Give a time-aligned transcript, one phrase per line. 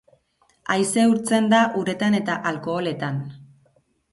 [0.75, 3.21] Aise urtzen da uretan eta alkoholetan.